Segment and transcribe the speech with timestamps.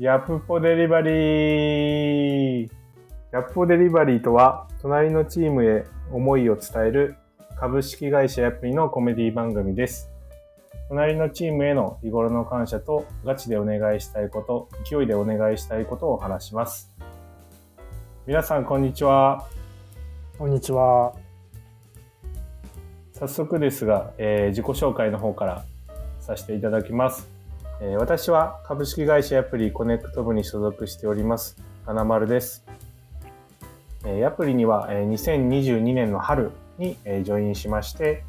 [0.00, 2.68] ヤップポデリバリー
[3.32, 7.16] ヤップポデリバリーとは、隣のチームへ思いを伝える
[7.58, 10.08] 株式会社ヤプリのコメディ番組です。
[10.88, 16.92] 隣のチームへの日頃の感謝とガチでお願いしたいこと、勢いでお願いしたいことを話します。
[18.24, 19.48] 皆さん、こんにちは。
[20.38, 21.12] こんにちは。
[23.14, 25.64] 早速ですが、えー自己紹介の方から
[26.20, 27.37] させていただきます。
[27.80, 32.64] え私は株式会社アプリコネクト部に所属しております、花丸です。
[34.04, 38.24] えアプリには、え2022年の春に、えジョインしまして、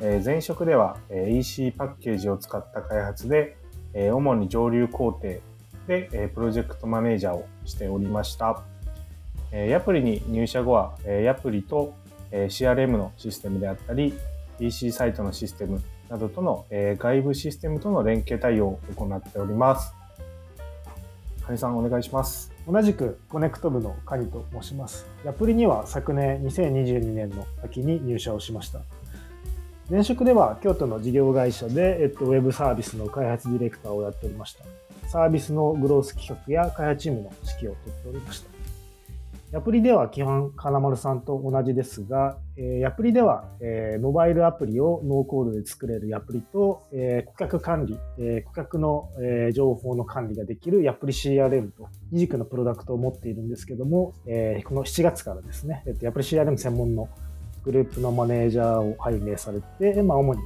[0.00, 3.56] え前職では、え EC パッケージを使った開発で、
[3.92, 5.42] え主に上流工程で、
[5.88, 8.62] えプロジェクトマネージャーをしておりました。
[9.50, 11.92] えアプリに入社後は、えアプリと、
[12.30, 14.14] え CRM のシステムであったり、
[14.60, 15.82] EC サイトのシステム
[16.12, 19.94] などとの、えー外部システムとの連携対応を行っております。
[21.46, 22.52] カニさんお願いします。
[22.68, 25.06] 同じくコネクト部のカニと申します。
[25.24, 28.80] ヤプリには昨年2022年の秋に入社をしました。
[29.90, 34.64] 前職では京都の事業会社で、えっと、ウェブサービスの開発ディレクターをやっておりました。
[35.08, 38.51] サービスのグロース企画や開発チームの指揮を執っておりました。
[39.52, 57.10] ヤプリでは基本金丸さんと同じですが、えーヤプリでは、えーモバイルアプリをノーコードで作れるヤプリと、えー顧客管理、えー顧客の、えー情報の管理ができるヤプリ CRM と二軸のプロダクトを持っているんですけども、えーこの7月からですね、えっとヤプリ CRM 専門の
[57.62, 60.40] グループのマネージャーを拝命されて、まあ、主に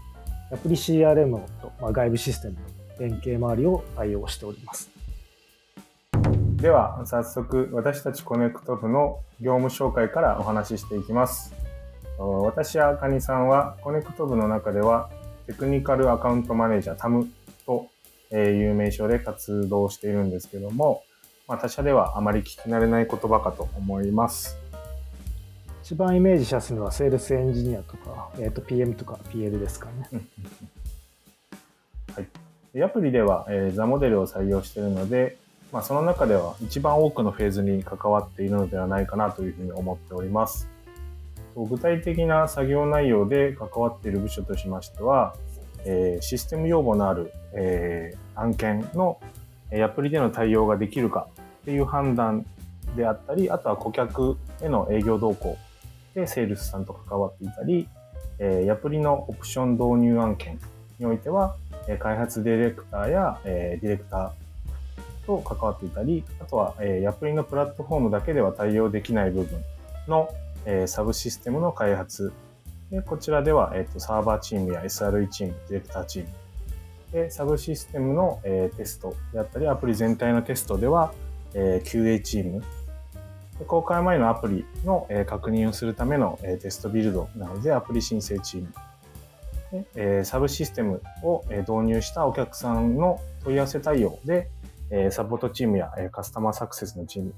[0.50, 1.30] ヤプリ CRM
[1.62, 2.60] と、まあ、外部システムの
[2.98, 4.95] 連携周りを対応しております。
[6.56, 11.54] では早速私たちコネクト部の業務紹介からお話ししていきます。
[12.18, 15.10] お私やカニさんはコネクト部の中では
[15.46, 17.28] テクニカルアカウントマネージャータム
[17.66, 17.88] と
[18.30, 21.04] えーいう名称で活動しているんですけども、
[21.46, 24.56] まあ、他社ではあまり聞き慣れない言葉かと思います。
[25.82, 30.22] 一番イメージしやすいのはセールスエンジニアとか、えっと PM とか PL ですかね。
[32.72, 35.36] でヤプリでは、えー、 THE MODEL を採用しているので、
[35.72, 40.68] まあ、その中では一番多くのフェーズに関わっているのではないかなというふうに思っております。
[41.56, 45.34] 具体的な作業内容で関わっている部署としましては、
[45.84, 49.18] えーシステム要望のある、えー案件の
[49.72, 51.28] アプリでの対応ができるか
[51.62, 52.44] っていう判断
[52.94, 55.56] であったり、あとは顧客への営業動向
[56.14, 57.88] でセールスさんと関わっていたり、
[58.38, 60.60] えーアプリのオプション導入案件
[60.98, 61.56] においては、
[61.98, 64.30] 開発ディレクターや、えーディレクター
[65.26, 69.60] と関わっていたり、あとは、えーアプリのプラットフォームだけでは対応できない部分
[70.08, 70.28] の、
[70.64, 72.32] えーサブシステムの開発。
[72.90, 76.28] でこちらでは、えーと、サーバーチームや SRE チーム、ディレクターチーム。
[77.12, 81.12] で、サブシステムの、えーテストであったり、アプリ全体のテストでは、
[81.54, 82.62] えー QA チーム。
[83.58, 88.68] で公開前のアプリの、えー確認をするための、えーテストビルドなので、アプリ申請チーム。
[89.72, 94.48] でえーサブシステムを導入したお客さんの問い合わせ対応で、
[94.90, 97.34] えサポートチームやえカスタマーサクセスのチーム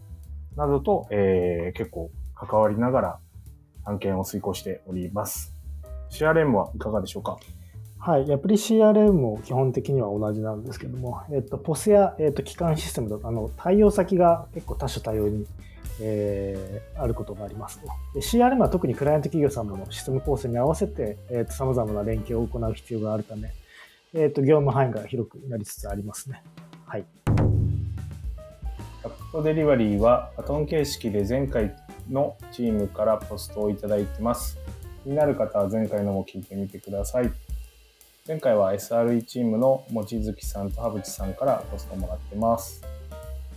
[0.57, 3.19] などと、え結構関わりながら
[3.85, 5.55] 案件を遂行しております。
[6.11, 7.39] CRM はいかがでしょうか？
[8.01, 15.47] はい、アプリ CRM も基本的には同じなんですけども、えっと、POS や、えっと、基幹システムとかあの対応先が結構多種多様に、
[16.01, 23.51] えーあることがありますとで CRM は特にクライアント企業様のシステム構成に合わせて、えっと、様々な連携を行う必要があるため、
[24.15, 26.43] えっと、業務範囲が広くなりつつありますね。
[26.87, 27.05] はい。
[29.31, 31.77] トデリバリーはバトン形式で前回
[32.11, 34.57] のチームからポストをいただいてます。
[35.05, 37.31] 気になる方は前回のも聞いてみてください。
[38.27, 42.83] 前回は SRE チームの望月さんと羽淵さんからポストをもらってます。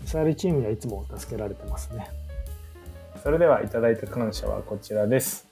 [0.05, 2.09] SR チームにはいつも助けられてますね。
[3.23, 5.47] それではいただいた感謝はこちらです。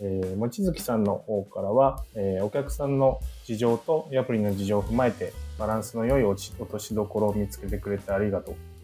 [0.00, 8.79] えー、望月さんの方からは、えーお客さんの事情とアプリの事情を踏まえてバランスの良い落としどころを見つけてくれてありがとう。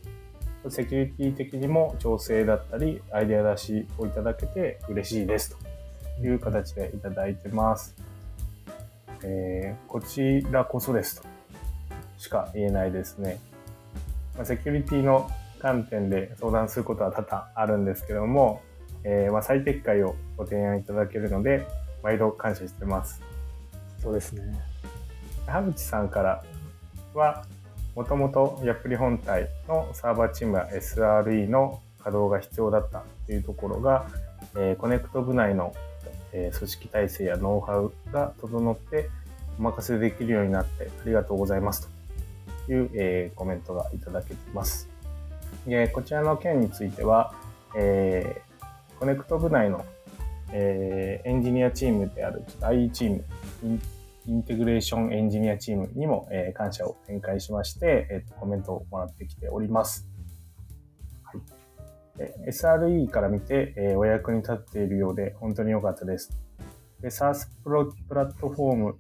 [0.70, 5.56] セキュリティ的にも調整だったりアイデア出しをいただけて嬉しいです
[6.20, 7.94] という形でいただいてます。
[9.22, 11.28] えーこちらこそですと
[12.18, 13.38] しか言えないですね。
[14.34, 18.62] まあ、セキュリティの観点で相談することは多々あるんですけども、
[19.04, 21.66] えーまあ、最適解をご提案いただけるので、
[22.02, 23.22] 毎度感謝してます。
[24.02, 24.42] そうですね。
[25.46, 26.44] 羽淵さんから
[27.14, 27.44] は、
[27.96, 34.06] もともとヤプリ本体のサーバーチームや SRE の稼働が必要だったというところが、
[34.54, 35.74] えーコネクト部内の、
[36.32, 39.08] えー組織体制やノウハウが整って
[39.58, 41.88] お任せできるようになってありがとうございます
[42.66, 44.90] という、えー、コメントがいただけています。
[45.66, 47.34] でこちらの件については、
[47.74, 49.86] えー、コネクト部内の、
[50.52, 53.24] え、エンジニアチームである i チーム、
[54.26, 60.06] インテグレーションエンジニアチームにも、え、感謝を展開しまして、えー、コメントをもらってきております。
[61.22, 66.36] はい、SRE から見て、え、お役に立っているようで本当に良かったです。
[67.00, 68.96] で SaaS プロプラットフォーム、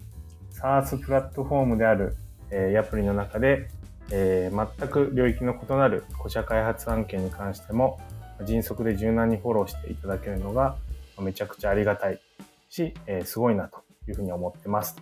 [0.52, 2.16] SaaS プラットフォームである、
[2.50, 3.68] えー、ヤプリの中で、
[4.10, 7.98] えー、全く領域の異なる個社開発案件に関しても
[8.44, 10.76] 迅速で柔軟にフォローしていただけるのが
[11.18, 12.20] めちゃくちゃありがたい
[12.68, 14.96] し、えー、すごいなというふうに思ってます。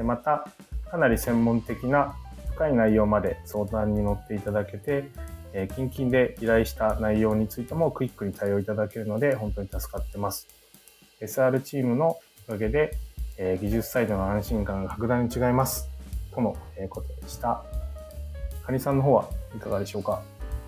[0.00, 0.46] でまた、
[0.90, 2.16] かなり専門的な
[2.54, 5.10] 深い内容まで相談に乗っていただけて、
[5.52, 10.48] えー、近々で依頼した内容についてもクイックに対応いただけるので本当に助かってます。
[11.20, 12.16] SR チームの
[12.48, 12.96] おかげで、
[13.36, 15.90] えー、技術サイドの安心感が格段に違います。
[16.34, 16.56] との
[16.88, 17.62] ことでした。
[18.64, 20.22] カニさんの方はいかがでしょうか？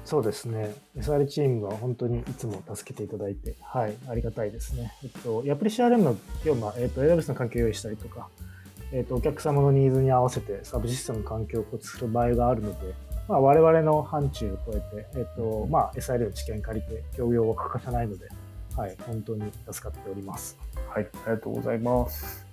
[0.05, 0.75] そうですね。
[0.99, 4.93] SR チームは本当にいつも助けていただいて、はい、ありがたいですね。
[5.03, 6.13] えっと、ヤプリ CRM の
[6.45, 8.29] 業務は、えっと、AWS の環境を用意したりとか、
[8.93, 12.95] えっと、お客様のニーズに合わせてサブシステム環境を構築する場合があるので、
[13.27, 18.29] まあ、我々の範疇を超えて、えっと、まあ、SRL の知見借りて、協業は欠かさないので、
[18.77, 20.59] はい、本当に助かっております。
[20.91, 22.47] はい、ありがとうございます。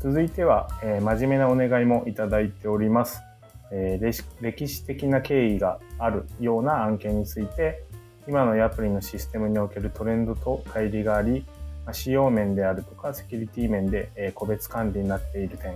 [0.00, 3.22] 続いては、えー、真面目なお願いもいただいております。
[3.70, 7.84] えー、歴史的な経緯があるような案件について、
[8.26, 11.44] 今のアプリのシステムにおけるトレンドと乖離があり、
[11.90, 15.74] 仕様面であるとかセキュリティ面で、え、個別管理になっている点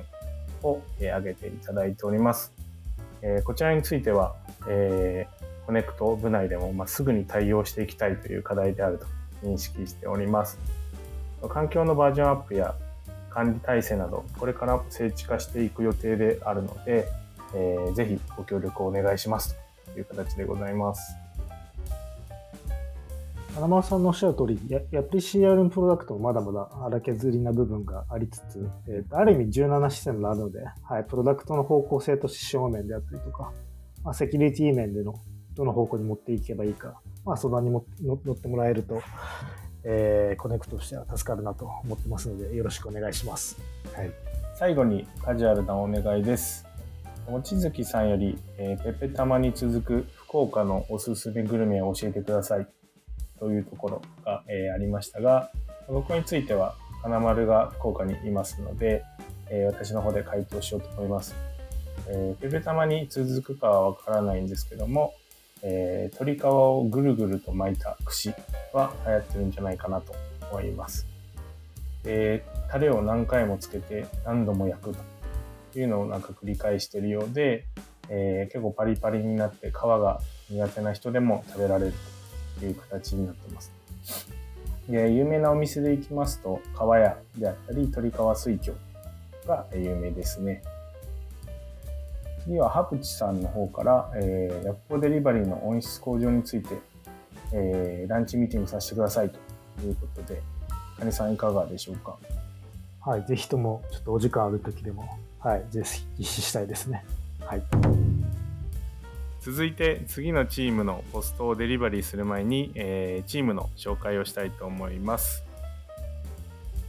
[0.62, 2.52] を、え、挙げていただいております。
[3.22, 4.36] え、こちらについては、
[4.68, 5.26] え、
[5.66, 9.06] コネクト部内でも、ま、すぐに対応していきたいという課題であると
[9.42, 10.58] 認識しております。
[11.48, 12.74] 環境のバージョンアップや
[13.30, 17.08] 管理体制など、これから整地化していく予定であるので、
[17.54, 19.56] えー、ぜひご協力をお願いします
[19.92, 21.25] という形でございます。
[23.56, 33.54] 花丸さんのおっしゃる通り、ややっぱり CRM プロダクトもまだまだ荒削りな部分がありつつ、えー、ある意味柔軟な視線があるので、はい、プロダクトの方向性と指標面であったりとか、
[34.04, 35.14] まあ、セキュリティ面での
[35.54, 39.00] どの方向に持っていけばいいか、まあ、相談にも乗ってもらえると、
[39.84, 43.58] えー、コネクトとしては助かるなと思ってますので、よろしくお願いします。
[43.94, 44.10] はい、
[44.54, 46.66] 最後にカジュアルなお願いです。
[47.28, 52.68] 望月さんより、えー、ペペたまに続く福岡のおすすめグルメを教えてください
[53.38, 55.50] というところが、えー、ありましたが、
[55.88, 59.04] 僕については金丸が福岡にいますので、
[59.48, 61.34] えー、私の方で回答しようと思います。
[62.08, 65.14] えー、ペペたまに続くかはわからないんですけども、
[65.62, 68.34] えー、鶏皮をぐるぐると巻いた串
[68.72, 70.14] は流行ってるんじゃないかなと
[70.50, 71.06] 思います。
[72.04, 74.96] えー、タレを何回もつけて何度も焼く
[75.72, 77.64] というのをなんか繰り返しているようで、
[78.08, 81.98] えー、結構パリパリになって皮が苦手な人でも食べられると
[82.64, 83.70] いう形になってます。
[84.88, 88.72] で有名なお店で行きますと、皮屋であったり、鶏皮水餃
[89.46, 90.62] が有名ですね。
[92.44, 96.76] 次は、ハプチさんの方から、えー、ヤッポデリバリーの音質向上について、
[97.52, 99.38] えー、ランチミーティングさせてくださいと
[99.84, 100.40] いうことで、
[100.96, 102.16] カニさんいかがでしょうか？
[103.00, 107.04] はい、ぜひとも、ちょっとお時間ある時でもはい、ぜひ実施したいですね。
[107.40, 107.62] はい。
[109.46, 115.44] 続いて次のチームのポストをデリバリーする前に、えー、チームの紹介をしたいと思います。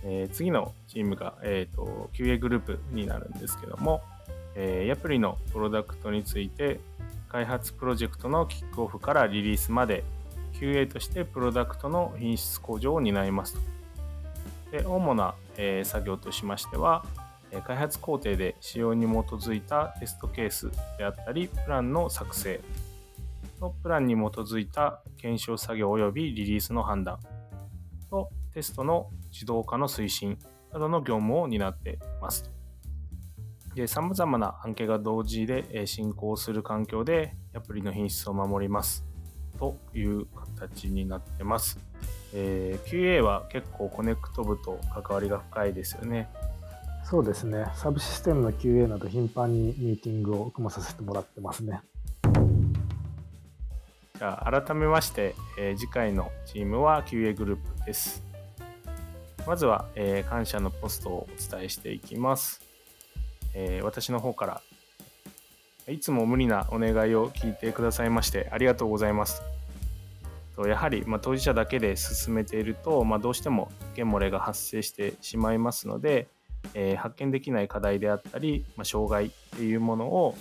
[0.04, 4.02] えー、次のチームが、えーと、QA グループになるんですけども、
[4.56, 6.80] えー、アプリのプロダクトについて
[7.30, 10.04] 開発プロジェクトのキックオフからリリースまで
[10.54, 13.60] QA としてプロダクトの品質向上を担いますと
[14.72, 17.06] で主な、えー、作業としましては、
[17.66, 22.62] 開発工程で使用に基づいたテストケースであったり、プランの作成
[23.62, 27.20] のプランに基づいた検証作業及びリリースの判断
[28.10, 30.38] とテストの自動化の推進
[30.72, 32.50] などの業務を担っています。
[33.76, 39.06] で、様々な案件が同時で進行する環境でアプリの品質を守ります
[39.60, 41.80] という形になってます。
[42.34, 46.30] えー、QA は結構コネクト部と関わりが深いですよね。
[47.10, 47.66] そうですね。
[47.74, 51.80] サブシステムの QA など頻繁にミーティングを組まさせてもらってますね。
[54.18, 58.22] じゃあ改めまして、えー、次回のチームは QA グループです。
[59.46, 62.60] まずは、えー、感謝のポストをお伝えしていきます。
[63.54, 64.62] えー、私の方から
[65.88, 69.42] いつも無理なお願いを聞いてくださいましてありがとうございます。
[70.58, 76.28] やはり、まあ、当事者だけで進めていると、まあ、どうしても件漏れが発生してしまいますので、
[76.74, 80.36] えー発見できない課題であったり、まあ、障害っていうものを、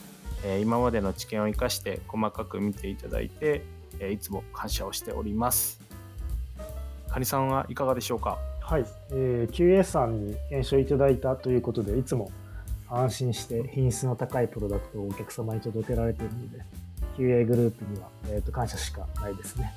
[0.45, 3.62] えー今までの知見を生かして細かく見ていただいて、
[3.99, 5.80] えーいつも感謝をしております。
[7.09, 8.38] カニさんはいかがでしょうか？
[8.61, 12.30] はい、えー QA さんに検証いただいたということで、いつも
[12.88, 16.62] 安心して品質の高いプロダクトをお客様に届けられているので、
[17.16, 19.73] QA グループには、えー、と感謝しかないですね。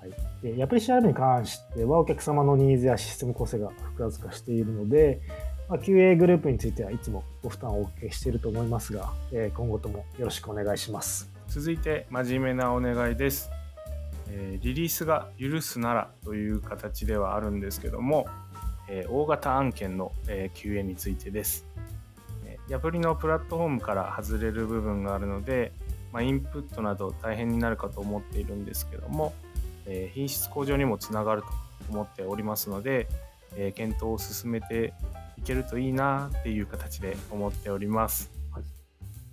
[0.00, 0.10] はい、
[0.42, 5.20] でヤプリ CR に関しては、お客様のニーズやシステム構成が複雑化しているので、
[5.68, 11.30] まあ、QA グループについてはいつもご負担をおかけしていると思いますが、えー今後ともよろしくお願いします。
[11.48, 13.50] 続いて真面目なお願いです、
[14.30, 18.26] えーリリースが許すならという形ではあるんですけども、
[18.88, 21.66] えー大型案件の、えー QA についてです、
[22.46, 25.72] えーヤプリのプラットフォームから外れる部分があるので、
[26.14, 29.34] まあ、インプットなど大変になるかと思っているんですけども、
[29.84, 31.48] え品質向上にもつながると
[31.90, 33.06] 思っておりますので、
[33.54, 34.94] え検討を進めて
[35.38, 38.30] いけるといいなっていう形で思っております。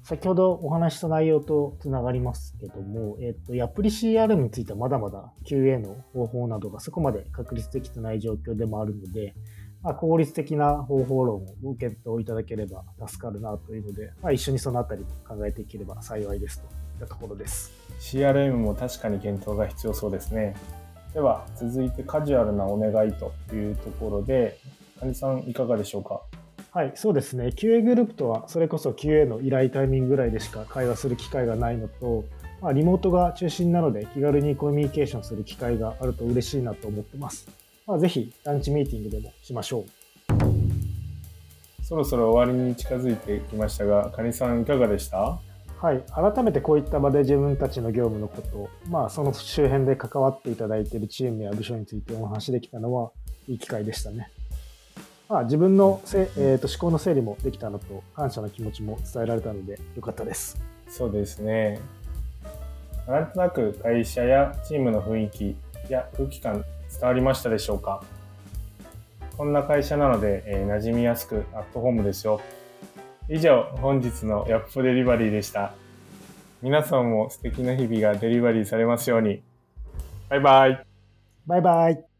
[0.03, 9.33] 先ほどお話しした内容とつながりますけども、えっと、アプリ CRM についてはまだまだ QA の方法などがそこまで確立できてない状況でもあるので、
[9.81, 17.71] まあ、効率的な方法論をご検討いただければ助かるなというので、まあ、一緒にそのあたり考えていければ幸いですといったところです。
[17.99, 20.55] CRM も確かに検討が必要そうですね。
[21.15, 24.59] では続いてカジュアルなお願いというところで、
[24.99, 26.21] カニさんいかがでしょうか？
[26.71, 27.47] はい、そうですね。
[27.55, 32.25] QA グループとは、それこそ QA の依頼タイミングぐらいでしか会話する機会がないのと、
[32.61, 37.47] まあ、リモートが中心なので気軽にコミュニケーションする機会があると嬉しいなと思ってます。
[37.87, 39.85] まあ、ぜひランチミーティングでもしましょう。
[41.83, 45.39] そろそろ終わりに近づいてきましたが、カニさんいかがでした？
[45.77, 53.11] はい、改めてこういった場で自分たちの業務のこと、まあ、その周辺で関わっていただいているチームや部署についてお話しできたのは
[53.47, 54.31] いい機会でしたね。
[55.27, 60.61] まあ、自分のせ、えー、と思考の整理もできたのと感謝の気持ちも伝えられたのでよかったです。
[60.87, 61.79] そうですね。
[63.07, 65.55] なんとなく会社やチームの雰囲気
[65.89, 68.03] や空気感伝わりましたでしょうか？
[69.37, 72.39] こんな会社なので、えー馴染みやすくアットホームですよ。
[73.27, 75.73] 以上、本日のヤップデリバリーでした。
[76.61, 79.41] 皆さんも素敵な日々がデリバリーされますように。
[80.29, 80.85] バイバイ。
[81.47, 82.14] バイバイ。